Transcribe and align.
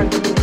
heart. 0.00 0.39